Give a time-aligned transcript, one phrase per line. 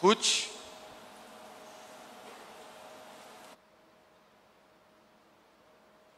[0.00, 0.48] Ruth.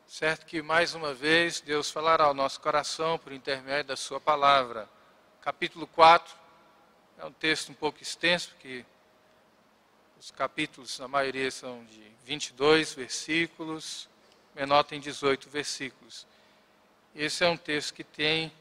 [0.07, 4.89] Certo que mais uma vez Deus falará ao nosso coração por intermédio da Sua palavra.
[5.41, 6.33] Capítulo 4
[7.19, 8.85] é um texto um pouco extenso, porque
[10.17, 14.09] os capítulos, na maioria, são de 22 versículos,
[14.55, 16.25] menor tem 18 versículos.
[17.17, 18.53] Esse é um texto que tem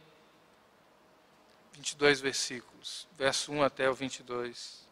[1.74, 4.90] 22 versículos, verso 1 até o 22.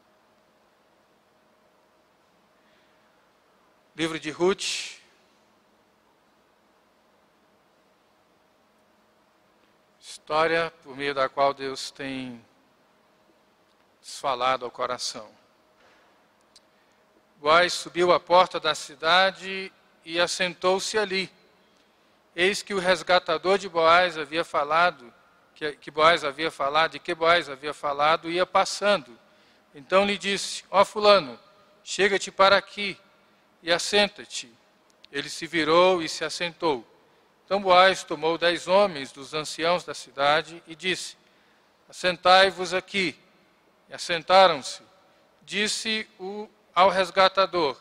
[3.99, 4.97] Livro de Ruth.
[9.99, 12.41] História por meio da qual Deus tem
[14.01, 15.29] falado ao coração.
[17.41, 19.69] Boaz subiu à porta da cidade
[20.05, 21.29] e assentou-se ali.
[22.33, 25.13] Eis que o resgatador de Boaz havia falado,
[25.53, 29.19] que, que Boaz havia falado, de que Boaz havia falado, ia passando.
[29.75, 31.37] Então lhe disse: Ó Fulano,
[31.83, 32.97] chega-te para aqui
[33.61, 34.51] e assenta-te.
[35.11, 36.85] Ele se virou e se assentou.
[37.45, 41.17] Então Boaz tomou dez homens dos anciãos da cidade e disse:
[41.89, 43.17] Assentai-vos aqui.
[43.89, 44.83] E assentaram-se.
[45.41, 47.75] Disse o ao resgatador.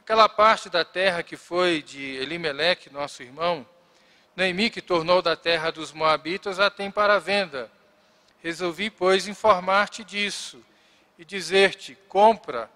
[0.00, 3.64] Aquela parte da terra que foi de Elimeleque, nosso irmão,
[4.34, 7.70] Noemi, que tornou da terra dos Moabitas, a tem para venda.
[8.42, 10.62] Resolvi, pois, informar-te disso
[11.18, 12.68] e dizer-te: compra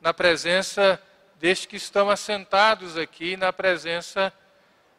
[0.00, 1.00] na presença
[1.38, 4.32] destes que estão assentados aqui, na presença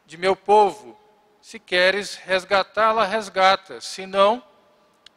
[0.05, 0.99] de meu povo.
[1.41, 3.81] Se queres resgatá-la, resgata.
[3.81, 4.43] Se não,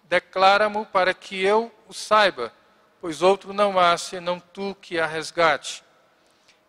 [0.05, 2.53] declara-mo para que eu o saiba
[3.01, 5.83] pois outro não há senão tu que a resgate.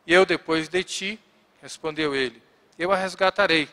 [0.08, 1.20] E eu depois de ti,
[1.62, 2.42] respondeu ele,
[2.80, 3.70] eu a resgatarei.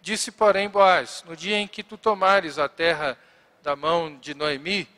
[0.00, 3.18] Disse, porém, Boaz: No dia em que tu tomares a terra
[3.62, 4.88] da mão de Noemi,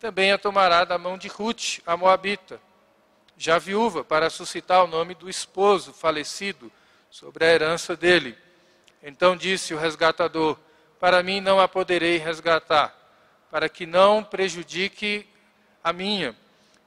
[0.00, 2.60] também a tomará da mão de Ruth, a Moabita,
[3.36, 6.72] já viúva, para suscitar o nome do esposo falecido
[7.10, 8.36] sobre a herança dele.
[9.02, 10.58] Então disse o resgatador:
[10.98, 12.94] Para mim não a poderei resgatar,
[13.50, 15.28] para que não prejudique
[15.84, 16.34] a minha.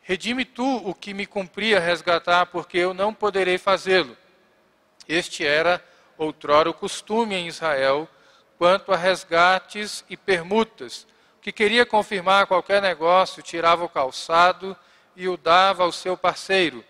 [0.02, 4.18] Redime tu o que me cumpria resgatar, porque eu não poderei fazê-lo.
[5.08, 5.84] Este era
[6.18, 8.10] outrora o costume em Israel
[8.58, 11.08] quanto a resgates e permutas.
[11.42, 14.76] Que queria confirmar qualquer negócio, tirava o calçado
[15.16, 16.84] e o dava ao seu parceiro.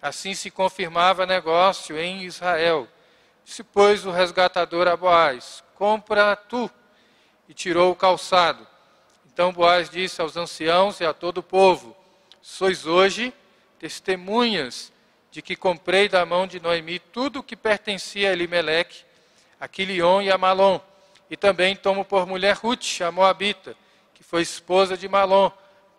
[0.00, 2.88] Assim se confirmava negócio em Israel.
[3.44, 6.70] Disse, pois, o resgatador a Boaz: Compra tu.
[7.48, 8.66] E tirou o calçado.
[9.32, 11.96] Então Boaz disse aos anciãos e a todo o povo:
[12.40, 13.32] Sois hoje
[13.78, 14.92] testemunhas
[15.30, 19.04] de que comprei da mão de Noemi tudo o que pertencia a Elimeleque,
[19.58, 20.78] a Quilion e a Malom,
[21.30, 23.74] e também tomo por mulher Ruth, a Moabita,
[24.14, 25.50] que foi esposa de Malom,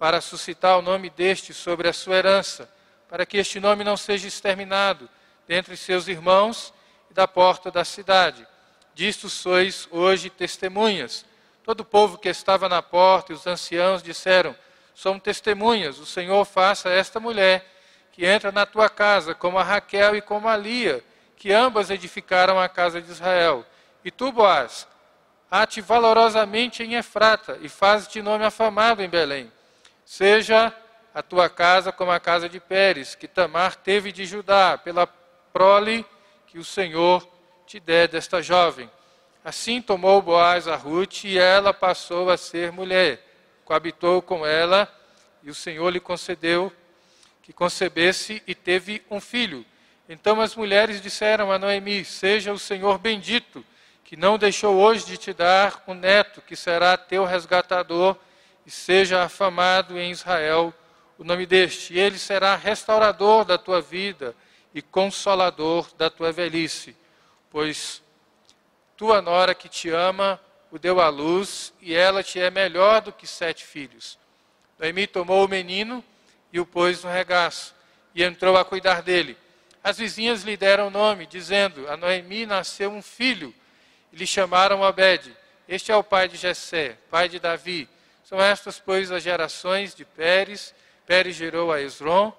[0.04, 2.70] para suscitar o nome deste sobre a sua herança,
[3.08, 5.10] para que este nome não seja exterminado
[5.48, 6.74] dentre seus irmãos
[7.10, 8.46] e da porta da cidade.
[8.94, 11.26] Disto sois hoje testemunhas.
[11.64, 14.54] Todo o povo que estava na porta e os anciãos disseram:
[14.94, 17.66] Somos testemunhas, o Senhor faça esta mulher
[18.12, 21.02] que entra na tua casa, como a Raquel e como a Lia,
[21.38, 23.66] que ambas edificaram a casa de Israel.
[24.04, 24.86] E tu, Boaz,
[25.50, 29.50] ate valorosamente em Efrata e faz-te nome afamado em Belém.
[30.06, 30.74] Seja
[31.14, 35.08] a tua casa como a casa de Pérez, que Tamar teve de Judá, pela
[35.52, 36.06] prole
[36.48, 37.28] que o Senhor
[37.66, 38.90] te der desta jovem.
[39.44, 43.22] Assim tomou Boaz a Ruth e ela passou a ser mulher.
[43.66, 44.92] Coabitou com ela
[45.42, 46.72] e o Senhor lhe concedeu
[47.44, 49.66] que concebesse e teve um filho.
[50.08, 53.64] Então as mulheres disseram a Noemi: Seja o Senhor bendito,
[54.04, 58.18] que não deixou hoje de te dar um neto, que será teu resgatador,
[58.66, 60.74] e seja afamado em Israel
[61.18, 61.94] o nome deste.
[61.94, 64.36] E ele será restaurador da tua vida
[64.74, 66.96] e consolador da tua velhice,
[67.50, 68.02] pois
[68.98, 70.40] tua nora que te ama
[70.72, 74.18] o deu à luz e ela te é melhor do que sete filhos.
[74.80, 76.04] Noemi tomou o menino
[76.52, 77.76] e o pôs no regaço
[78.16, 79.38] e entrou a cuidar dele.
[79.84, 83.54] As vizinhas lhe deram nome, dizendo: A Noemi nasceu um filho.
[84.12, 85.36] E lhe chamaram Obed.
[85.68, 87.90] Este é o pai de Jessé, pai de Davi.
[88.34, 90.74] São estas, pois, as gerações de Pérez.
[91.06, 92.34] Pérez gerou a Esron,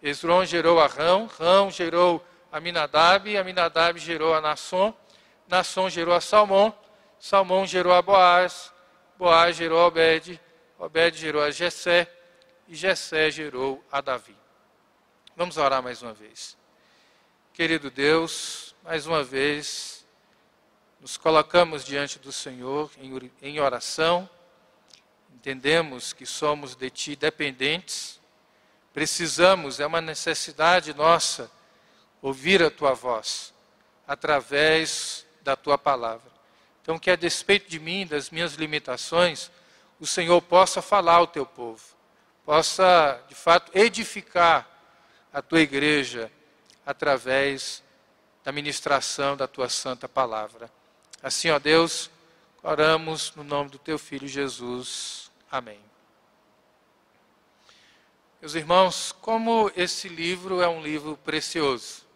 [0.00, 4.94] Esron gerou a Rão, Rão gerou a Minadab, Aminadab gerou a Nasson,
[5.48, 6.72] Nasson gerou a Salmão,
[7.18, 8.72] Salmão gerou a Boaz,
[9.18, 10.40] Boaz gerou a Obed,
[10.78, 12.08] Obed gerou a Jessé,
[12.68, 14.36] e Jessé gerou a Davi.
[15.34, 16.56] Vamos orar mais uma vez.
[17.52, 20.06] Querido Deus, mais uma vez,
[21.00, 22.88] nos colocamos diante do Senhor
[23.42, 24.30] em oração,
[25.34, 28.20] entendemos que somos de Ti dependentes,
[28.92, 31.50] Precisamos, é uma necessidade nossa,
[32.20, 33.54] ouvir a tua voz
[34.06, 36.30] através da tua palavra.
[36.82, 39.50] Então, que a despeito de mim, das minhas limitações,
[40.00, 41.82] o Senhor possa falar ao teu povo,
[42.44, 44.68] possa, de fato, edificar
[45.32, 46.30] a tua igreja
[46.84, 47.84] através
[48.42, 50.68] da ministração da tua santa palavra.
[51.22, 52.10] Assim, ó Deus,
[52.62, 55.30] oramos no nome do teu filho Jesus.
[55.50, 55.80] Amém.
[58.40, 62.06] Meus irmãos, como esse livro é um livro precioso.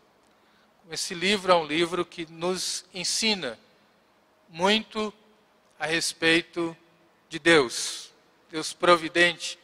[0.90, 3.58] Esse livro é um livro que nos ensina
[4.48, 5.12] muito
[5.78, 6.76] a respeito
[7.28, 8.12] de Deus.
[8.50, 9.58] Deus providente,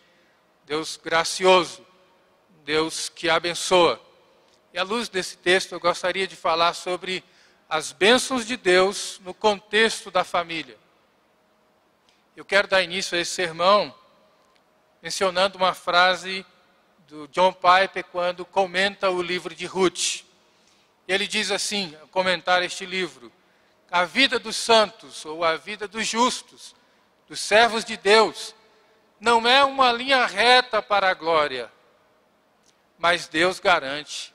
[0.67, 1.87] Deus gracioso,
[2.65, 4.01] Deus que abençoa.
[4.73, 7.25] E à luz desse texto, eu gostaria de falar sobre
[7.71, 10.77] as bênçãos de Deus no contexto da família.
[12.35, 13.95] Eu quero dar início a esse sermão
[15.01, 16.45] mencionando uma frase
[17.07, 20.25] do John Piper quando comenta o livro de Ruth.
[21.07, 23.33] Ele diz assim, ao comentar este livro:
[23.89, 26.75] a vida dos santos ou a vida dos justos,
[27.29, 28.53] dos servos de Deus,
[29.21, 31.71] não é uma linha reta para a glória,
[32.99, 34.35] mas Deus garante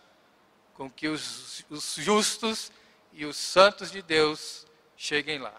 [0.74, 2.72] com que os, os justos
[3.16, 4.68] e os santos de Deus
[4.98, 5.56] cheguem lá.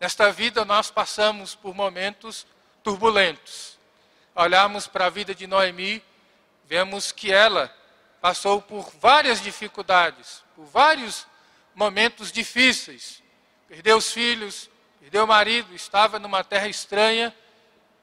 [0.00, 2.44] Nesta vida nós passamos por momentos
[2.82, 3.78] turbulentos.
[4.34, 6.02] Olhamos para a vida de Noemi,
[6.64, 7.74] vemos que ela
[8.20, 11.24] passou por várias dificuldades, por vários
[11.72, 13.22] momentos difíceis.
[13.68, 14.68] Perdeu os filhos,
[14.98, 17.34] perdeu o marido, estava numa terra estranha,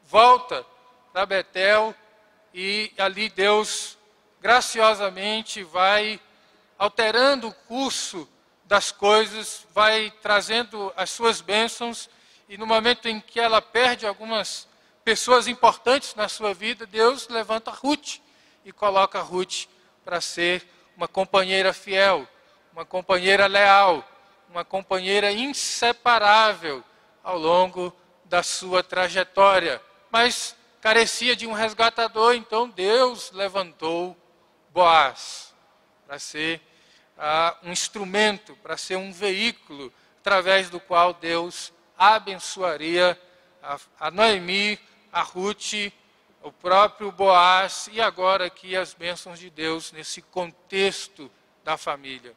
[0.05, 0.65] volta
[1.11, 1.93] para Betel
[2.53, 3.97] e ali Deus
[4.39, 6.17] graciosamente vai
[6.77, 8.29] alterando o curso
[8.67, 12.09] das coisas, vai trazendo as suas bênçãos,
[12.49, 14.67] e no momento em que ela perde algumas
[15.05, 18.19] pessoas importantes na sua vida, Deus levanta Ruth
[18.65, 19.67] e coloca Ruth
[20.03, 20.67] para ser
[20.97, 22.27] uma companheira fiel,
[22.73, 24.05] uma companheira leal,
[24.49, 26.83] uma companheira inseparável
[27.23, 29.81] ao longo da sua trajetória.
[30.11, 34.15] Mas carecia de um resgatador, então Deus levantou
[34.71, 35.53] Boaz
[36.05, 36.61] para ser
[37.17, 43.19] uh, um instrumento, para ser um veículo através do qual Deus abençoaria
[43.61, 44.79] a, a Noemi,
[45.11, 45.91] a Ruth,
[46.41, 51.31] o próprio Boaz e agora aqui as bênçãos de Deus nesse contexto
[51.63, 52.33] da família.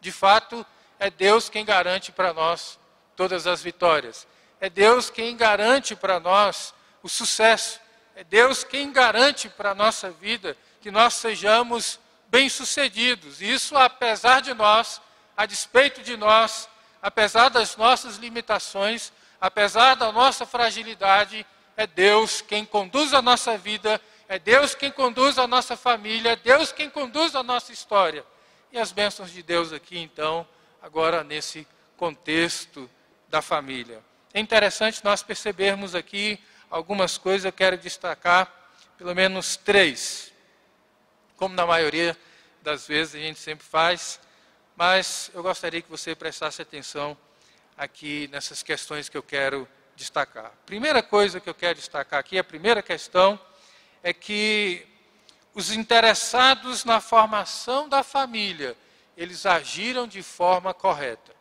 [0.00, 0.66] De fato,
[0.98, 2.78] é Deus quem garante para nós
[3.16, 4.26] todas as vitórias.
[4.60, 7.80] É Deus quem garante para nós o sucesso.
[8.16, 11.98] É Deus quem garante para a nossa vida que nós sejamos
[12.34, 13.40] bem-sucedidos.
[13.40, 15.00] Isso apesar de nós,
[15.36, 16.68] a despeito de nós,
[17.00, 21.46] apesar das nossas limitações, apesar da nossa fragilidade,
[21.76, 26.36] é Deus quem conduz a nossa vida, é Deus quem conduz a nossa família, é
[26.36, 28.26] Deus quem conduz a nossa história
[28.72, 30.44] e as bênçãos de Deus aqui, então,
[30.82, 31.64] agora nesse
[31.96, 32.90] contexto
[33.28, 34.02] da família.
[34.32, 38.52] É interessante nós percebermos aqui algumas coisas, eu quero destacar
[38.98, 40.33] pelo menos três,
[41.36, 42.16] como na maioria
[42.62, 44.20] das vezes a gente sempre faz,
[44.76, 47.16] mas eu gostaria que você prestasse atenção
[47.76, 50.52] aqui nessas questões que eu quero destacar.
[50.66, 53.38] Primeira coisa que eu quero destacar aqui, a primeira questão,
[54.02, 54.86] é que
[55.54, 58.76] os interessados na formação da família,
[59.16, 61.34] eles agiram de forma correta.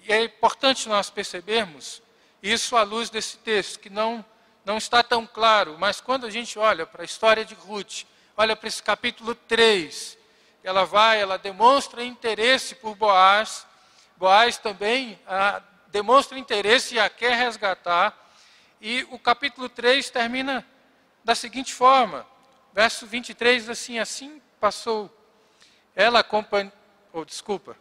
[0.00, 2.02] E é importante nós percebermos
[2.42, 4.24] isso à luz desse texto, que não,
[4.64, 8.04] não está tão claro, mas quando a gente olha para a história de Ruth,
[8.38, 10.16] olha para esse capítulo 3,
[10.62, 13.66] ela vai, ela demonstra interesse por Boaz,
[14.16, 18.16] Boaz também ah, demonstra interesse e a quer resgatar,
[18.80, 20.64] e o capítulo 3 termina
[21.24, 22.24] da seguinte forma:
[22.72, 25.12] Verso 23 diz assim: Assim passou.
[25.96, 26.72] Ela acompanhou.
[27.12, 27.76] Oh, desculpa.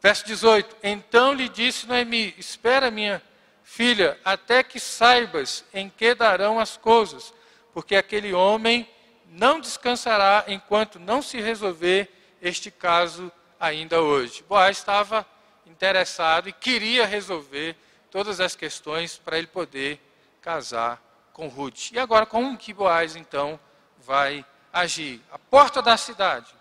[0.00, 3.22] Verso 18: Então lhe disse Noemi: Espera, minha
[3.62, 7.32] filha, até que saibas em que darão as coisas,
[7.72, 8.88] porque aquele homem
[9.30, 14.44] não descansará enquanto não se resolver este caso ainda hoje.
[14.48, 15.24] Boaz estava
[15.64, 17.76] interessado e queria resolver
[18.10, 20.00] todas as questões para ele poder
[20.42, 21.00] casar
[21.32, 21.92] com Ruth.
[21.92, 23.58] E agora, como que Boaz então
[23.98, 25.22] vai agir.
[25.30, 26.52] A porta da cidade,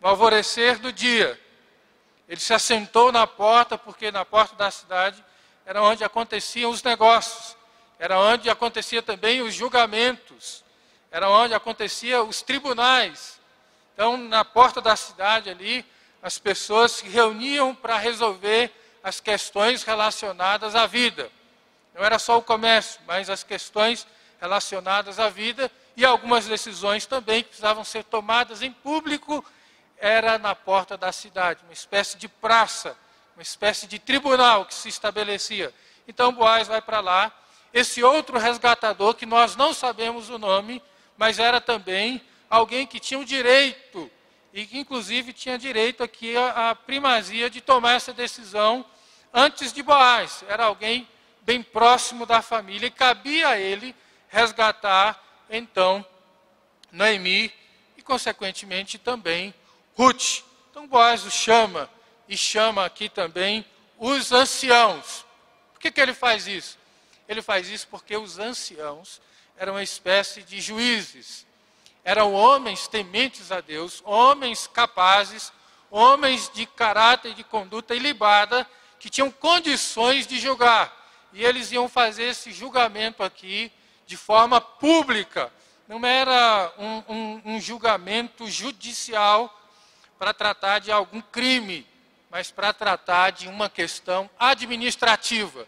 [0.00, 1.40] no alvorecer do dia,
[2.28, 5.24] ele se assentou na porta, porque na porta da cidade
[5.64, 7.56] era onde aconteciam os negócios,
[7.96, 10.64] era onde acontecia também os julgamentos,
[11.16, 13.40] era onde aconteciam os tribunais.
[13.94, 15.82] Então, na porta da cidade ali,
[16.22, 18.70] as pessoas se reuniam para resolver
[19.02, 21.32] as questões relacionadas à vida.
[21.94, 24.06] Não era só o comércio, mas as questões
[24.38, 29.42] relacionadas à vida e algumas decisões também que precisavam ser tomadas em público,
[29.96, 32.94] era na porta da cidade, uma espécie de praça,
[33.34, 35.72] uma espécie de tribunal que se estabelecia.
[36.06, 37.32] Então Boaz vai para lá.
[37.72, 40.82] Esse outro resgatador, que nós não sabemos o nome,
[41.16, 44.10] mas era também alguém que tinha o direito,
[44.52, 48.84] e que inclusive tinha direito aqui a primazia de tomar essa decisão
[49.32, 50.44] antes de Boaz.
[50.48, 51.06] Era alguém
[51.42, 53.94] bem próximo da família, e cabia a ele
[54.28, 56.04] resgatar, então,
[56.90, 57.52] Noemi
[57.96, 59.54] e, consequentemente, também
[59.94, 60.42] Ruth.
[60.70, 61.90] Então Boaz o chama,
[62.28, 63.64] e chama aqui também
[63.98, 65.24] os anciãos.
[65.72, 66.78] Por que, que ele faz isso?
[67.28, 69.20] Ele faz isso porque os anciãos
[69.56, 71.46] eram uma espécie de juízes.
[72.04, 75.52] Eram homens tementes a Deus, homens capazes,
[75.90, 80.94] homens de caráter e de conduta ilibada, que tinham condições de julgar.
[81.32, 83.72] E eles iam fazer esse julgamento aqui
[84.06, 85.52] de forma pública.
[85.88, 89.52] Não era um, um, um julgamento judicial
[90.18, 91.86] para tratar de algum crime,
[92.30, 95.66] mas para tratar de uma questão administrativa.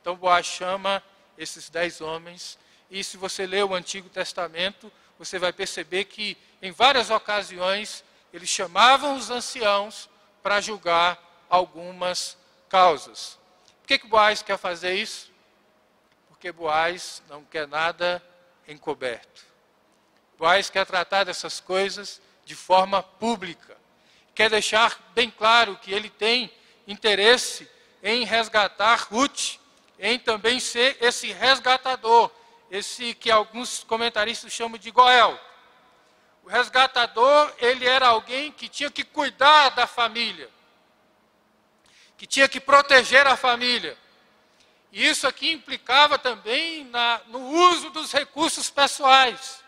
[0.00, 1.02] Então Boaz chama
[1.36, 2.58] esses dez homens,
[2.98, 8.48] e se você ler o Antigo Testamento, você vai perceber que em várias ocasiões eles
[8.48, 10.08] chamavam os anciãos
[10.42, 12.36] para julgar algumas
[12.68, 13.38] causas.
[13.80, 15.32] Por que, que Boaz quer fazer isso?
[16.28, 18.22] Porque Boaz não quer nada
[18.66, 19.44] encoberto.
[20.38, 23.74] Boaz quer tratar dessas coisas de forma pública
[24.34, 26.50] quer deixar bem claro que ele tem
[26.86, 27.68] interesse
[28.02, 29.58] em resgatar Ruth,
[29.98, 32.30] em também ser esse resgatador,
[32.70, 35.38] esse que alguns comentaristas chamam de Goel.
[36.42, 40.50] O resgatador, ele era alguém que tinha que cuidar da família,
[42.18, 43.96] que tinha que proteger a família.
[44.92, 49.64] E isso aqui implicava também na, no uso dos recursos pessoais.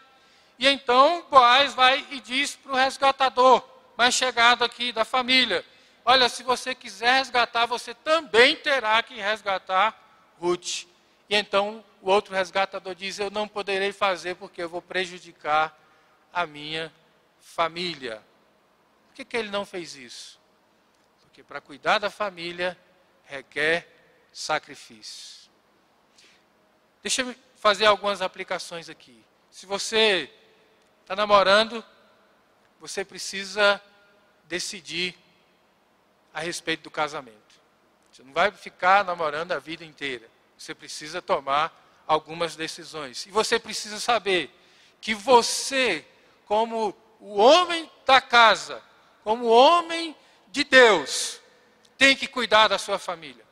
[0.59, 3.63] E então Boaz vai e diz para o resgatador:
[3.97, 5.65] mais chegado aqui da família.
[6.05, 9.99] Olha, se você quiser resgatar, você também terá que resgatar
[10.39, 10.87] Ruth.
[11.29, 15.79] E então o outro resgatador diz: Eu não poderei fazer porque eu vou prejudicar
[16.33, 16.93] a minha
[17.39, 18.23] família.
[19.09, 20.39] Por que, que ele não fez isso?
[21.21, 22.79] Porque para cuidar da família
[23.25, 23.89] requer
[24.33, 25.51] sacrifício.
[27.03, 29.25] Deixa eu fazer algumas aplicações aqui.
[29.51, 30.31] Se você
[31.01, 31.85] está namorando,
[32.79, 33.81] você precisa
[34.45, 35.17] decidir
[36.33, 37.37] a respeito do casamento.
[38.13, 40.29] Você não vai ficar namorando a vida inteira.
[40.57, 43.27] Você precisa tomar algumas decisões.
[43.27, 44.51] E você precisa saber
[45.01, 46.05] que você,
[46.47, 48.83] como o homem da casa,
[49.23, 50.17] como homem
[50.49, 51.41] de Deus,
[51.99, 53.45] tem que cuidar da sua família.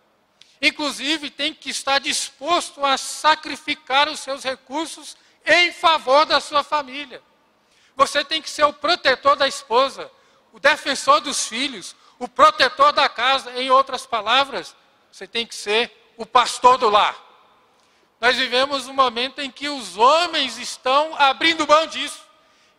[0.60, 7.22] Inclusive, tem que estar disposto a sacrificar os seus recursos em favor da sua família.
[7.96, 10.10] Você tem que ser o protetor da esposa,
[10.52, 13.52] o defensor dos filhos, o protetor da casa.
[13.60, 14.74] Em outras palavras,
[15.12, 17.16] você tem que ser o pastor do lar.
[18.20, 22.24] Nós vivemos um momento em que os homens estão abrindo mão disso.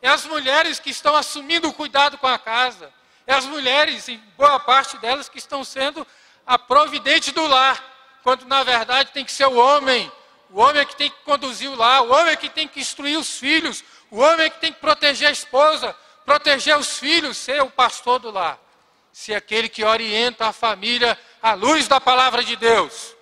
[0.01, 2.91] É as mulheres que estão assumindo o cuidado com a casa.
[3.27, 6.05] É as mulheres, em boa parte delas, que estão sendo
[6.45, 7.83] a providente do lar.
[8.23, 10.11] Quando na verdade tem que ser o homem.
[10.49, 12.03] O homem é que tem que conduzir o lar.
[12.03, 13.83] O homem é que tem que instruir os filhos.
[14.09, 18.19] O homem é que tem que proteger a esposa, proteger os filhos, ser o pastor
[18.19, 18.59] do lar.
[19.11, 23.15] Ser aquele que orienta a família à luz da palavra de Deus.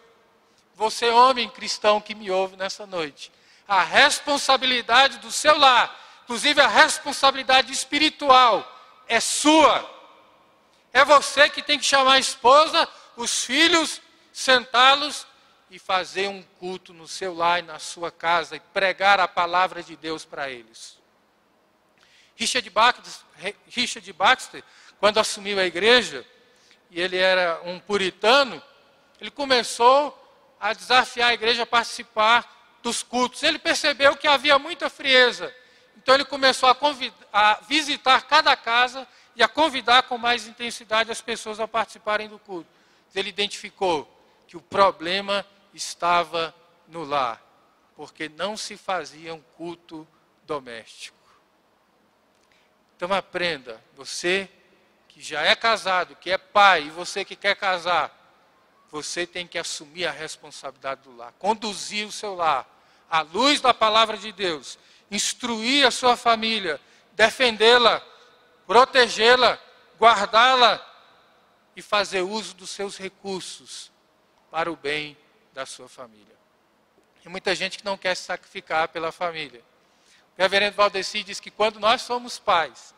[0.84, 3.32] Você, homem cristão que me ouve nessa noite,
[3.66, 8.70] a responsabilidade do seu lar, inclusive a responsabilidade espiritual,
[9.08, 9.90] é sua.
[10.92, 12.86] É você que tem que chamar a esposa,
[13.16, 14.02] os filhos,
[14.34, 15.26] sentá-los
[15.72, 19.82] e fazer um culto no seu lar e na sua casa e pregar a palavra
[19.82, 21.00] de Deus para eles.
[22.36, 24.62] Richard Baxter, Richard Baxter,
[25.00, 26.26] quando assumiu a igreja,
[26.92, 28.62] e ele era um puritano,
[29.22, 30.20] ele começou
[30.64, 33.44] a desafiar a igreja a participar dos cultos.
[33.44, 35.54] Ele percebeu que havia muita frieza.
[35.98, 36.78] Então ele começou a,
[37.34, 39.06] a visitar cada casa
[39.36, 42.70] e a convidar com mais intensidade as pessoas a participarem do culto.
[43.14, 44.10] Ele identificou
[44.48, 46.56] que o problema estava
[46.88, 47.44] no lar,
[47.94, 50.08] porque não se fazia um culto
[50.44, 51.18] doméstico.
[52.96, 54.50] Então aprenda, você
[55.10, 58.23] que já é casado, que é pai, e você que quer casar,
[58.94, 62.64] você tem que assumir a responsabilidade do lar, conduzir o seu lar
[63.10, 64.78] à luz da palavra de Deus,
[65.10, 66.80] instruir a sua família,
[67.14, 68.06] defendê-la,
[68.68, 69.60] protegê-la,
[70.00, 70.80] guardá-la
[71.76, 73.92] e fazer uso dos seus recursos
[74.52, 75.18] para o bem
[75.54, 76.38] da sua família.
[77.26, 79.64] E muita gente que não quer se sacrificar pela família.
[80.38, 82.94] O reverendo Valdeci diz que quando nós somos pais,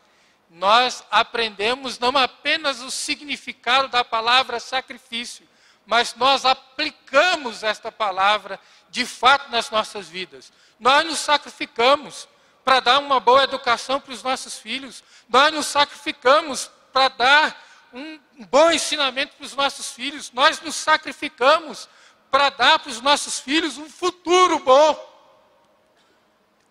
[0.50, 5.48] nós aprendemos não apenas o significado da palavra sacrifício,
[5.86, 10.52] mas nós aplicamos esta palavra de fato nas nossas vidas.
[10.80, 12.28] Nós nos sacrificamos
[12.64, 18.20] para dar uma boa educação para os nossos filhos, nós nos sacrificamos para dar um
[18.50, 21.88] bom ensinamento para os nossos filhos, nós nos sacrificamos
[22.32, 25.16] para dar para os nossos filhos um futuro bom.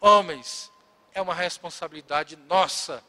[0.00, 0.70] Homens,
[1.14, 3.02] é uma responsabilidade nossa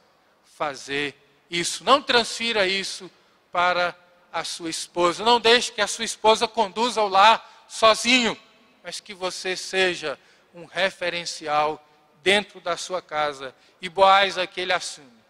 [0.45, 1.15] fazer
[1.49, 1.83] isso.
[1.83, 3.11] Não transfira isso
[3.51, 3.95] para
[4.35, 5.23] a sua esposa.
[5.23, 8.37] Não deixe que a sua esposa conduza o lar sozinho,
[8.83, 10.19] mas que você seja
[10.53, 11.81] um referencial
[12.21, 13.55] dentro da sua casa.
[13.81, 15.23] E Boaz aqui ele assume.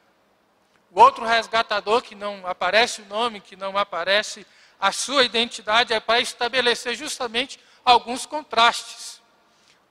[0.89, 4.43] O outro resgatador, que não aparece o nome, que não aparece
[4.79, 9.21] a sua identidade, é para estabelecer justamente alguns contrastes.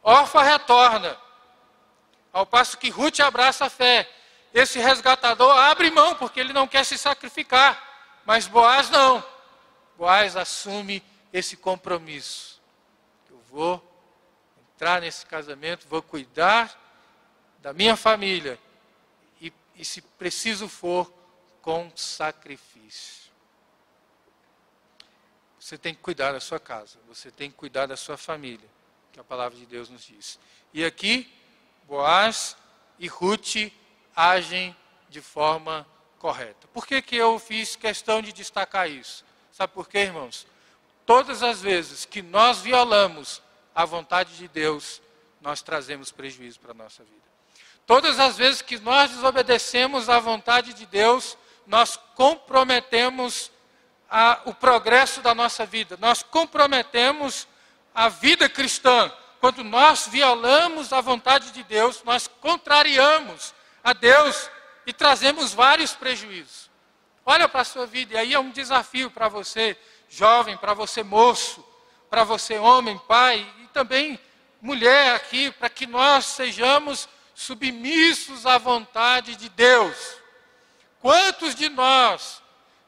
[0.02, 1.16] Orfa retorna,
[2.32, 4.10] ao passo que Ruth abraça a fé.
[4.52, 7.93] Esse resgatador abre mão, porque ele não quer se sacrificar.
[8.24, 9.24] Mas Boaz não.
[9.96, 11.02] Boaz assume
[11.32, 12.60] esse compromisso.
[13.30, 13.82] Eu vou
[14.74, 16.80] entrar nesse casamento, vou cuidar
[17.60, 18.58] da minha família.
[19.40, 21.12] E, e se preciso for,
[21.64, 23.32] com sacrifício.
[25.58, 28.68] Você tem que cuidar da sua casa, você tem que cuidar da sua família,
[29.10, 30.38] que a palavra de Deus nos diz.
[30.74, 31.32] E aqui,
[31.84, 32.54] Boaz
[32.98, 33.72] e Ruth
[34.14, 34.76] agem
[35.08, 35.86] de forma
[36.24, 36.66] correta.
[36.72, 39.22] Por que, que eu fiz questão de destacar isso?
[39.52, 40.46] Sabe por quê, irmãos?
[41.04, 43.42] Todas as vezes que nós violamos
[43.74, 45.02] a vontade de Deus,
[45.42, 47.26] nós trazemos prejuízo para a nossa vida.
[47.86, 53.50] Todas as vezes que nós desobedecemos à vontade de Deus, nós comprometemos
[54.08, 57.46] a, o progresso da nossa vida, nós comprometemos
[57.94, 59.12] a vida cristã.
[59.42, 63.52] Quando nós violamos a vontade de Deus, nós contrariamos
[63.82, 64.48] a Deus
[64.86, 66.70] e trazemos vários prejuízos.
[67.26, 69.76] Olha para a sua vida, e aí é um desafio para você,
[70.08, 71.64] jovem, para você, moço,
[72.10, 74.20] para você, homem, pai, e também
[74.60, 80.16] mulher aqui, para que nós sejamos submissos à vontade de Deus.
[81.00, 82.42] Quantos de nós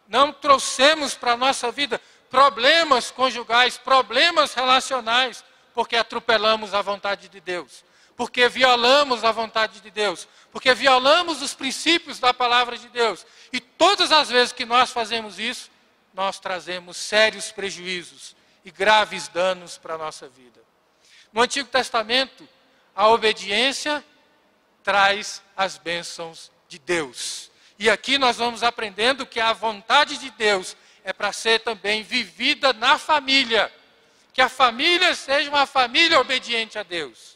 [0.09, 7.41] não trouxemos para a nossa vida problemas conjugais, problemas relacionais, porque atropelamos a vontade de
[7.41, 7.85] Deus?
[8.17, 13.27] Porque violamos a vontade de Deus, porque violamos os princípios da palavra de Deus.
[13.53, 15.71] E todas as vezes que nós fazemos isso,
[16.15, 20.61] nós trazemos sérios prejuízos e graves danos para a nossa vida.
[21.31, 22.49] No Antigo Testamento,
[22.95, 24.03] a obediência
[24.83, 27.51] traz as bênçãos de Deus.
[27.79, 30.75] E aqui nós vamos aprendendo que a vontade de Deus
[31.05, 33.71] é para ser também vivida na família.
[34.33, 37.36] Que a família seja uma família obediente a Deus.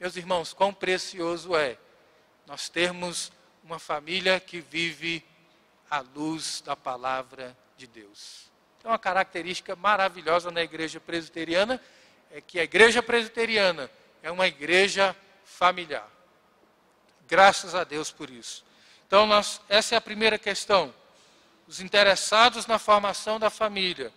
[0.00, 1.76] Meus irmãos, quão precioso é
[2.46, 3.32] nós termos
[3.64, 5.24] uma família que vive
[5.90, 8.48] à luz da palavra de Deus.
[8.78, 11.82] Então, uma característica maravilhosa na igreja presbiteriana
[12.30, 13.90] é que a igreja presbiteriana
[14.22, 16.08] é uma igreja familiar.
[17.26, 18.64] Graças a Deus por isso.
[19.06, 20.94] Então, nós, essa é a primeira questão.
[21.66, 24.12] Os interessados na formação da família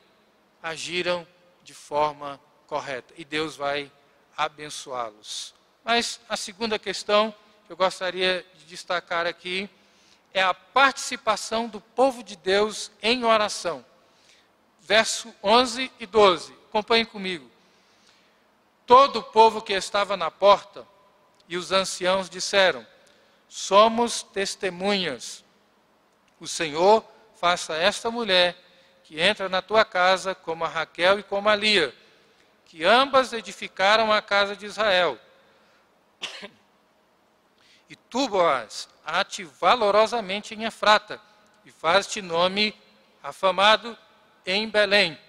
[0.61, 1.27] agiram
[1.63, 3.91] de forma correta e Deus vai
[4.37, 5.59] abençoá-los.
[5.83, 7.33] Mas a segunda questão
[7.65, 9.69] que eu gostaria de destacar aqui
[10.33, 13.83] é a participação do povo de Deus em oração.
[14.79, 16.53] Verso 11 e 12.
[16.69, 17.49] Acompanhem comigo.
[18.85, 20.87] Todo o povo que estava na porta
[21.47, 22.85] e os anciãos disseram:
[23.49, 25.43] Somos testemunhas.
[26.39, 27.03] O Senhor
[27.39, 28.55] faça esta mulher
[29.03, 31.93] que entra na tua casa como a Raquel e como a Lia,
[32.65, 35.19] que ambas edificaram a casa de Israel
[37.89, 41.21] e tu, Boaz, ate valorosamente em Efrata,
[41.65, 42.73] e faz-te nome
[43.21, 43.97] afamado
[44.45, 45.19] em Belém.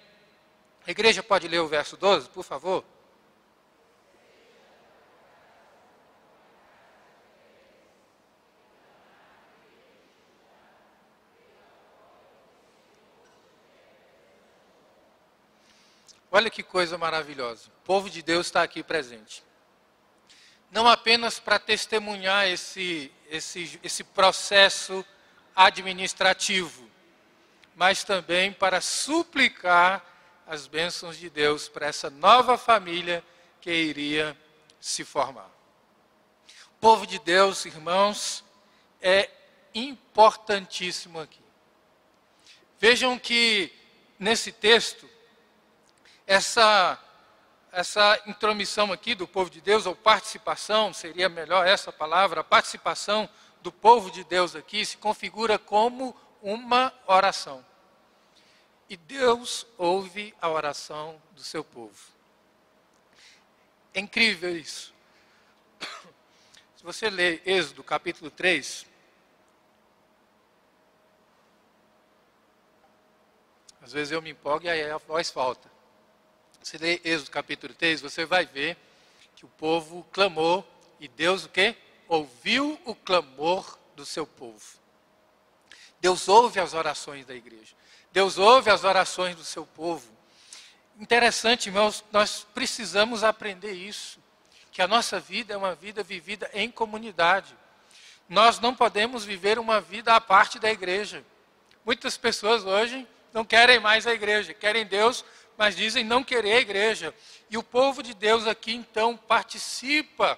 [0.85, 2.83] A igreja pode ler o verso 12, por favor?
[16.31, 17.67] Olha que coisa maravilhosa.
[17.67, 19.43] O povo de Deus está aqui presente
[20.73, 25.05] não apenas para testemunhar esse, esse, esse processo
[25.55, 26.89] administrativo,
[27.75, 30.03] mas também para suplicar
[30.47, 33.23] as bênçãos de Deus para essa nova família
[33.61, 34.35] que iria
[34.81, 35.49] se formar.
[36.65, 38.43] O povo de Deus, irmãos,
[38.99, 39.29] é
[39.75, 41.39] importantíssimo aqui.
[42.79, 43.71] Vejam que
[44.17, 45.07] nesse texto,
[46.25, 46.99] essa
[47.73, 53.27] essa intromissão aqui do povo de Deus, ou participação, seria melhor essa palavra, a participação
[53.63, 57.65] do povo de Deus aqui se configura como uma oração.
[58.87, 61.97] E Deus ouve a oração do seu povo.
[63.91, 64.93] É incrível isso.
[66.77, 68.85] Se você ler Êxodo capítulo 3,
[73.81, 75.72] às vezes eu me empolgo e aí a voz falta.
[76.63, 78.77] Se ler Êxodo capítulo 3, você vai ver
[79.35, 80.65] que o povo clamou
[80.97, 81.75] e Deus o quê?
[82.07, 84.63] Ouviu o clamor do seu povo.
[85.99, 87.75] Deus ouve as orações da igreja.
[88.13, 90.09] Deus ouve as orações do seu povo.
[90.97, 94.17] Interessante, irmãos, nós precisamos aprender isso,
[94.71, 97.53] que a nossa vida é uma vida vivida em comunidade.
[98.29, 101.25] Nós não podemos viver uma vida à parte da igreja.
[101.83, 105.25] Muitas pessoas hoje não querem mais a igreja, querem Deus
[105.57, 107.13] mas dizem não querer a igreja.
[107.49, 110.37] E o povo de Deus aqui então participa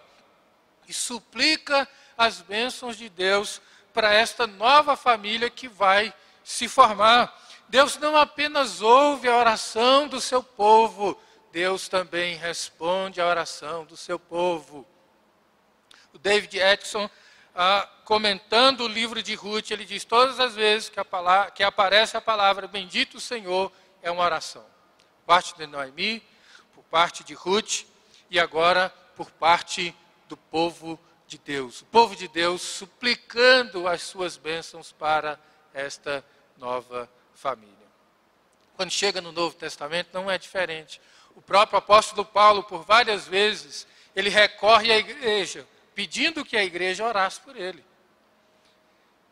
[0.87, 3.61] e suplica as bênçãos de Deus
[3.93, 7.33] para esta nova família que vai se formar.
[7.67, 11.19] Deus não apenas ouve a oração do seu povo,
[11.51, 14.85] Deus também responde à oração do seu povo.
[16.13, 17.09] O David Edson,
[17.55, 22.15] ah, comentando o livro de Ruth, ele diz: todas as vezes que, palavra, que aparece
[22.15, 23.71] a palavra Bendito o Senhor,
[24.03, 24.74] é uma oração
[25.25, 26.23] parte de Noemi,
[26.73, 27.85] por parte de Ruth
[28.29, 29.95] e agora por parte
[30.27, 31.81] do povo de Deus.
[31.81, 35.39] O povo de Deus suplicando as suas bênçãos para
[35.73, 36.23] esta
[36.57, 37.73] nova família.
[38.75, 41.01] Quando chega no Novo Testamento, não é diferente.
[41.35, 47.05] O próprio apóstolo Paulo, por várias vezes, ele recorre à igreja, pedindo que a igreja
[47.05, 47.83] orasse por ele.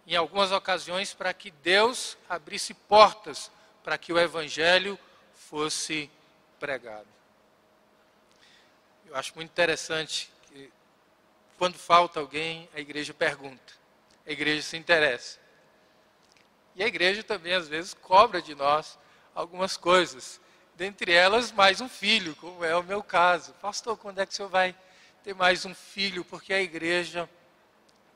[0.06, 3.52] Em algumas ocasiões, para que Deus abrisse portas
[3.84, 4.98] para que o evangelho
[5.50, 6.10] fosse
[6.60, 7.08] pregado.
[9.06, 10.72] Eu acho muito interessante que,
[11.58, 13.74] quando falta alguém, a igreja pergunta,
[14.26, 15.40] a igreja se interessa.
[16.76, 18.98] E a igreja também, às vezes, cobra de nós
[19.36, 20.40] algumas coisas,
[20.76, 23.54] dentre elas, mais um filho, como é o meu caso.
[23.62, 24.76] Pastor, quando é que o senhor vai
[25.24, 26.26] ter mais um filho?
[26.26, 27.30] Porque a igreja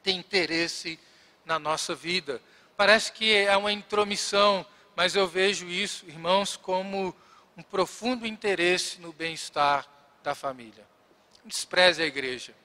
[0.02, 1.00] tem interesse
[1.46, 2.42] na nossa vida.
[2.76, 4.66] Parece que é uma intromissão,
[4.98, 7.16] mas eu vejo isso, irmãos, como
[7.56, 9.88] um profundo interesse no bem-estar
[10.24, 10.84] da família.
[11.46, 12.56] Despreze a igreja.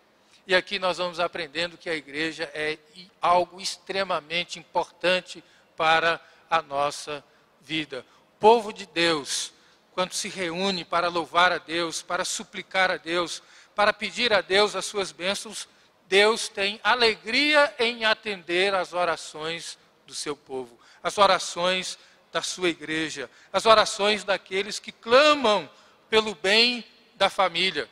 [0.46, 2.78] E aqui nós vamos aprendendo que a igreja é
[3.20, 5.44] algo extremamente importante
[5.76, 6.18] para
[6.48, 7.22] a nossa
[7.60, 8.02] vida.
[8.36, 9.52] O povo de Deus,
[9.92, 13.42] quando se reúne para louvar a Deus, para suplicar a Deus,
[13.74, 15.68] para pedir a Deus as suas bênçãos,
[16.08, 21.98] Deus tem alegria em atender às orações do seu povo, as orações
[22.32, 25.70] da sua igreja, as orações daqueles que clamam
[26.08, 27.88] pelo bem da família.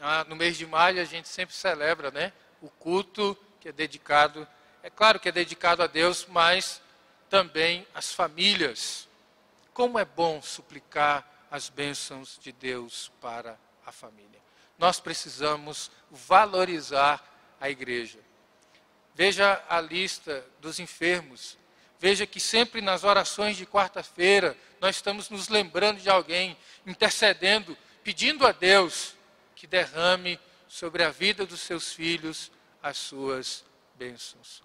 [0.00, 4.48] Ah, no mês de maio a gente sempre celebra, né, o culto que é dedicado,
[4.82, 6.80] é claro que é dedicado a Deus, mas
[7.28, 9.08] também às famílias.
[9.72, 14.40] Como é bom suplicar as bênçãos de Deus para a família.
[14.78, 17.22] Nós precisamos valorizar
[17.60, 18.18] a igreja.
[19.14, 21.56] Veja a lista dos enfermos
[22.02, 28.44] Veja que sempre nas orações de quarta-feira nós estamos nos lembrando de alguém, intercedendo, pedindo
[28.44, 29.14] a Deus
[29.54, 30.36] que derrame
[30.66, 32.50] sobre a vida dos seus filhos
[32.82, 34.64] as suas bênçãos.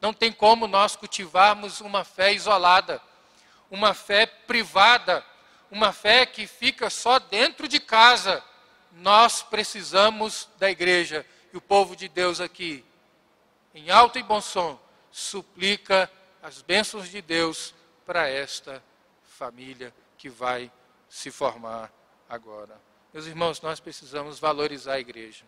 [0.00, 3.02] Não tem como nós cultivarmos uma fé isolada,
[3.70, 5.22] uma fé privada,
[5.70, 8.42] uma fé que fica só dentro de casa.
[8.92, 12.82] Nós precisamos da igreja e o povo de Deus aqui,
[13.74, 14.80] em alto e bom som,
[15.12, 16.10] suplica
[16.42, 17.74] as bênçãos de Deus
[18.06, 18.82] para esta
[19.22, 20.70] família que vai
[21.08, 21.92] se formar
[22.28, 22.80] agora.
[23.12, 25.44] Meus irmãos, nós precisamos valorizar a igreja.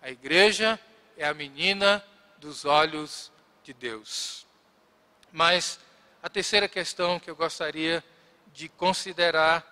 [0.00, 0.78] A igreja
[1.16, 2.04] é a menina
[2.38, 3.30] dos olhos
[3.62, 4.46] de Deus.
[5.30, 5.78] Mas
[6.22, 8.02] a terceira questão que eu gostaria
[8.52, 9.68] de considerar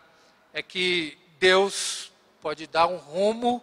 [0.53, 3.63] é que Deus pode dar um rumo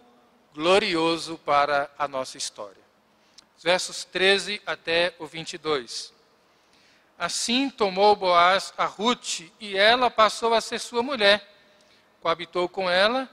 [0.54, 2.87] glorioso para a nossa história
[3.62, 6.12] versos 13 até o 22.
[7.18, 11.44] Assim tomou Boaz a Ruth, e ela passou a ser sua mulher.
[12.20, 13.28] Coabitou com ela,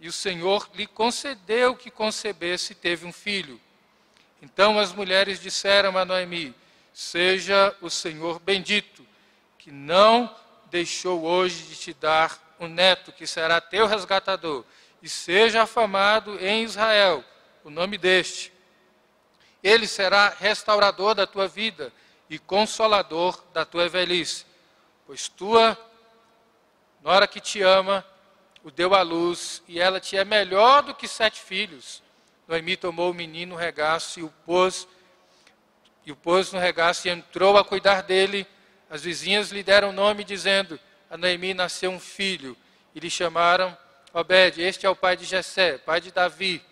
[0.00, 3.60] e o Senhor lhe concedeu que concebesse e teve um filho.
[4.40, 6.52] Então as mulheres disseram a Noemi:
[6.92, 9.06] Seja o Senhor bendito,
[9.56, 10.34] que não
[10.70, 14.64] deixou hoje de te dar um neto que será teu resgatador,
[15.00, 17.24] e seja afamado em Israel
[17.62, 18.51] o nome deste
[19.62, 21.92] ele será restaurador da tua vida
[22.28, 24.44] e consolador da tua velhice,
[25.06, 25.78] pois tua
[27.02, 28.04] na hora que te ama,
[28.62, 32.00] o deu à luz, e ela te é melhor do que sete filhos.
[32.46, 34.86] Noemi tomou o menino no regaço e o pôs,
[36.06, 38.46] e o pôs no regaço e entrou a cuidar dele.
[38.88, 40.78] As vizinhas lhe deram nome, dizendo:
[41.10, 42.56] A Noemi nasceu um filho,
[42.94, 43.76] e lhe chamaram
[44.14, 44.62] Obed.
[44.62, 46.62] Este é o pai de Jessé, pai de Davi.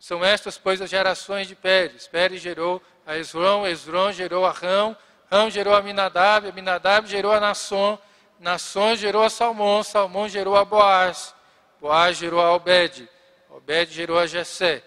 [0.00, 2.06] São estas, pois, as gerações de Pérez.
[2.06, 4.96] Pérez gerou a Esron, Esron gerou a Rão,
[5.30, 7.98] Rão gerou a Minadab, Minadab gerou a Nasson,
[8.38, 11.34] Nasson gerou a Salmão, Salmão gerou a Boaz,
[11.80, 13.08] Boaz gerou a Obed,
[13.50, 14.82] Obed gerou a Jessé,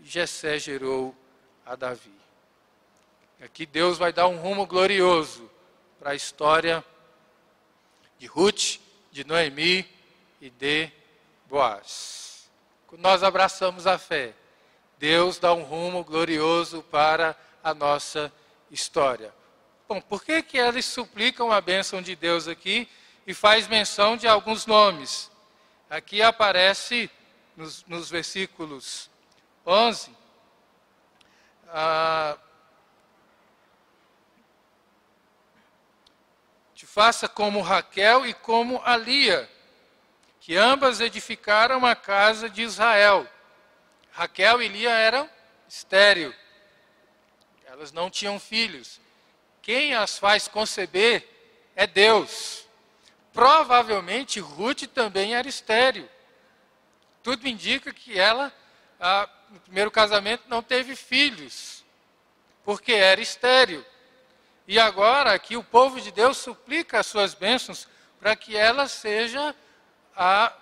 [0.00, 1.14] e Jessé gerou
[1.64, 2.14] a Davi.
[3.42, 5.50] Aqui Deus vai dar um rumo glorioso
[5.98, 6.84] para a história
[8.18, 8.78] de Ruth,
[9.12, 9.86] de Noemi
[10.40, 10.90] e de
[11.46, 12.48] Boaz.
[12.92, 14.32] Nós abraçamos a fé,
[14.98, 18.32] Deus dá um rumo glorioso para a nossa
[18.70, 19.34] história.
[19.88, 22.88] Bom, por que, que eles suplicam a bênção de Deus aqui
[23.26, 25.30] e faz menção de alguns nomes?
[25.88, 27.10] Aqui aparece
[27.56, 29.10] nos, nos versículos
[29.64, 30.10] 11.
[31.68, 32.36] Ah,
[36.74, 39.50] te faça como Raquel e como Alia,
[40.40, 43.26] que ambas edificaram a casa de Israel.
[44.16, 45.28] Raquel e Lia eram
[45.68, 46.34] estéril.
[47.66, 48.98] Elas não tinham filhos.
[49.60, 51.28] Quem as faz conceber
[51.74, 52.66] é Deus.
[53.30, 56.08] Provavelmente Ruth também era estéril.
[57.22, 58.50] Tudo indica que ela,
[58.98, 61.84] ah, no primeiro casamento, não teve filhos,
[62.64, 63.84] porque era estéril.
[64.66, 67.86] E agora aqui o povo de Deus suplica as suas bênçãos
[68.18, 69.54] para que ela seja
[70.16, 70.54] a,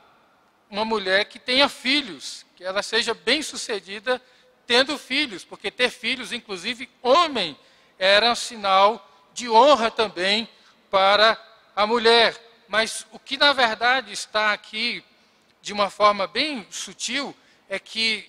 [0.69, 4.21] uma mulher que tenha filhos, ela seja bem sucedida
[4.67, 7.57] tendo filhos, porque ter filhos, inclusive homem,
[7.99, 10.49] era um sinal de honra também
[10.91, 11.39] para
[11.77, 12.41] a mulher.
[12.67, 15.05] Mas o que na verdade está aqui
[15.61, 17.37] de uma forma bem sutil
[17.69, 18.29] é que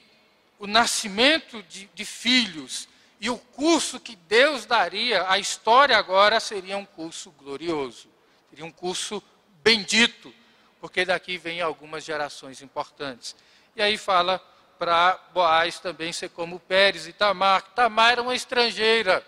[0.59, 2.89] o nascimento de, de filhos
[3.21, 8.09] e o curso que Deus daria, a história agora seria um curso glorioso,
[8.49, 9.23] seria um curso
[9.63, 10.33] bendito,
[10.81, 13.33] porque daqui vem algumas gerações importantes.
[13.75, 14.41] E aí fala
[14.79, 17.61] para Boaz também ser como Pérez e Tamar.
[17.73, 19.25] Tamar era uma estrangeira.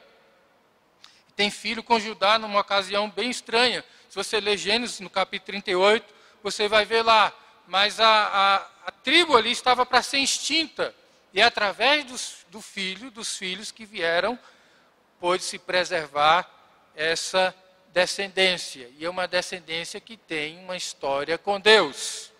[1.36, 3.84] Tem filho com Judá numa ocasião bem estranha.
[4.10, 7.34] Se você ler Gênesis no capítulo 38, você vai ver lá.
[7.68, 8.56] Mas a, a,
[8.88, 10.96] a tribo ali estava para ser extinta.
[11.34, 14.40] E através dos, do filho, dos filhos que vieram,
[15.20, 16.50] pôde se preservar
[16.96, 17.54] essa
[17.94, 18.90] descendência.
[18.98, 22.32] E é uma descendência que tem uma história com Deus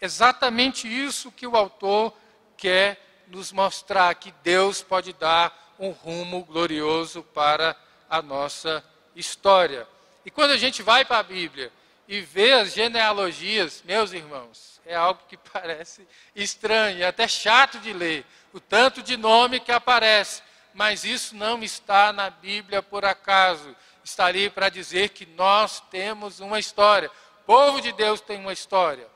[0.00, 2.14] exatamente isso que o autor
[2.56, 7.76] quer nos mostrar: que Deus pode dar um rumo glorioso para
[8.08, 8.84] a nossa
[9.14, 9.86] história.
[10.24, 11.72] E quando a gente vai para a Bíblia
[12.06, 18.24] e vê as genealogias, meus irmãos, é algo que parece estranho, até chato de ler,
[18.52, 20.42] o tanto de nome que aparece.
[20.74, 23.74] Mas isso não está na Bíblia por acaso.
[24.04, 27.10] Está ali para dizer que nós temos uma história.
[27.40, 29.06] O povo de Deus tem uma história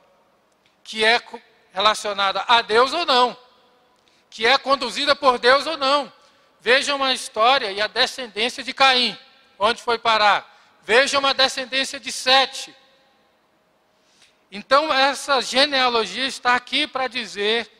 [0.84, 1.20] que é
[1.72, 3.36] relacionada a Deus ou não,
[4.28, 6.12] que é conduzida por Deus ou não.
[6.60, 9.18] Vejam a história e a descendência de Caim,
[9.58, 10.48] onde foi parar.
[10.82, 12.74] Vejam a descendência de Sete.
[14.50, 17.70] Então, essa genealogia está aqui para dizer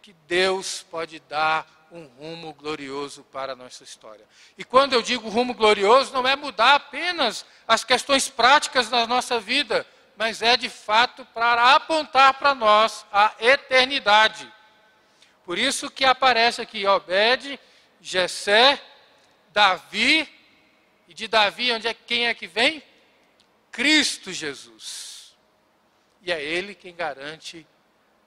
[0.00, 4.24] que Deus pode dar um rumo glorioso para a nossa história.
[4.56, 9.38] E quando eu digo rumo glorioso, não é mudar apenas as questões práticas da nossa
[9.38, 9.86] vida,
[10.22, 14.48] mas é de fato para apontar para nós a eternidade.
[15.44, 17.58] Por isso que aparece aqui Obed,
[18.00, 18.80] Jessé,
[19.52, 20.32] Davi,
[21.08, 22.84] e de Davi onde é quem é que vem?
[23.72, 25.36] Cristo Jesus.
[26.20, 27.66] E é ele quem garante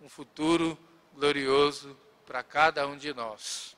[0.01, 0.77] um futuro
[1.13, 3.73] glorioso para cada um de nós.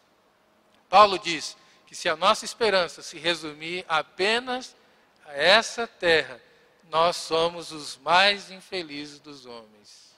[0.89, 4.75] Paulo diz que se a nossa esperança se resumir apenas
[5.23, 6.46] a essa terra,
[6.89, 10.15] nós somos os mais infelizes dos homens.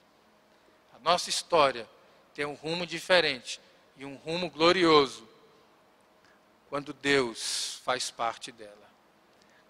[0.93, 1.89] A nossa história
[2.34, 3.60] tem um rumo diferente
[3.97, 5.27] e um rumo glorioso
[6.69, 8.89] quando Deus faz parte dela.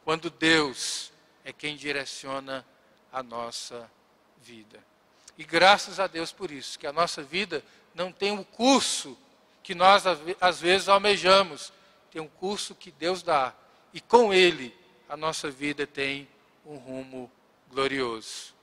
[0.03, 1.11] Quando Deus
[1.45, 2.65] é quem direciona
[3.11, 3.89] a nossa
[4.41, 4.83] vida.
[5.37, 9.17] E graças a Deus por isso, que a nossa vida não tem o um curso
[9.63, 10.03] que nós
[10.41, 11.71] às vezes almejamos,
[12.11, 13.53] tem um curso que Deus dá,
[13.93, 14.75] e com ele
[15.07, 16.27] a nossa vida tem
[16.69, 17.31] um rumo
[17.67, 18.53] glorioso.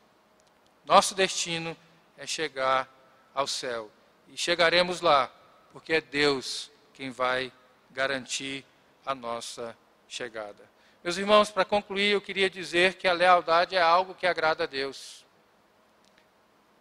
[0.85, 1.77] Nosso destino
[2.17, 2.89] é chegar
[3.35, 3.91] ao céu.
[4.29, 5.29] E chegaremos lá,
[5.73, 7.53] porque é Deus quem vai
[7.91, 8.65] garantir
[9.05, 9.77] a nossa
[10.09, 10.71] chegada.
[11.03, 14.67] Meus irmãos, para concluir, eu queria dizer que a lealdade é algo que agrada a
[14.69, 15.25] Deus.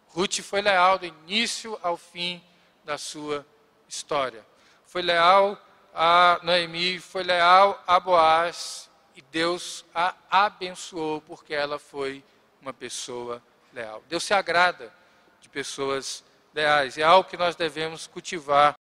[0.08, 2.42] Ruth foi leal do início ao fim
[2.84, 3.44] da sua
[3.88, 4.46] história.
[4.84, 5.60] Foi leal
[5.92, 12.22] a Noemi, foi leal a Boaz, e Deus a abençoou porque ela foi
[12.60, 14.04] uma pessoa leal.
[14.08, 14.92] Deus se agrada
[15.40, 18.78] de pessoas leais, é algo que nós devemos cultivar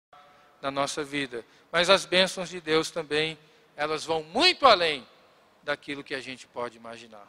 [0.62, 1.46] na nossa vida.
[1.72, 3.38] Mas as bênçãos de Deus também,
[3.76, 5.08] elas vão muito além
[5.64, 7.28] daquilo que a gente pode imaginar.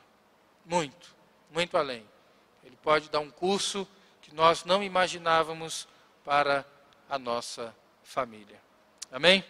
[0.64, 1.14] Muito,
[1.50, 2.04] muito além.
[2.64, 3.86] Ele pode dar um curso
[4.20, 5.86] que nós não imaginávamos
[6.24, 6.66] para
[7.08, 8.60] a nossa família.
[9.12, 9.44] Amém?